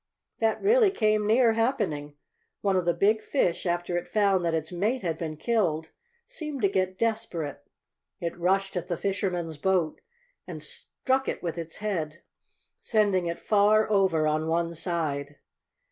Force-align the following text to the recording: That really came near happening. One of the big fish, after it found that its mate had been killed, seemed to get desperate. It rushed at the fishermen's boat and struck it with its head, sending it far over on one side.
That 0.39 0.59
really 0.63 0.89
came 0.89 1.27
near 1.27 1.53
happening. 1.53 2.15
One 2.61 2.75
of 2.75 2.85
the 2.85 2.93
big 2.95 3.21
fish, 3.21 3.67
after 3.67 3.97
it 3.97 4.07
found 4.07 4.43
that 4.43 4.55
its 4.55 4.71
mate 4.71 5.03
had 5.03 5.15
been 5.15 5.37
killed, 5.37 5.89
seemed 6.25 6.63
to 6.63 6.69
get 6.69 6.97
desperate. 6.97 7.63
It 8.19 8.35
rushed 8.35 8.75
at 8.75 8.87
the 8.87 8.97
fishermen's 8.97 9.57
boat 9.59 10.01
and 10.47 10.63
struck 10.63 11.27
it 11.27 11.43
with 11.43 11.55
its 11.59 11.77
head, 11.77 12.23
sending 12.79 13.27
it 13.27 13.37
far 13.37 13.87
over 13.91 14.25
on 14.25 14.47
one 14.47 14.73
side. 14.73 15.35